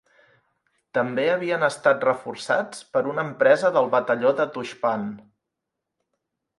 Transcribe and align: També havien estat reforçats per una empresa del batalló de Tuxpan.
També 0.97 1.25
havien 1.33 1.65
estat 1.67 2.07
reforçats 2.09 2.81
per 2.97 3.05
una 3.13 3.29
empresa 3.31 3.73
del 3.79 3.93
batalló 3.99 4.35
de 4.43 4.51
Tuxpan. 4.59 5.09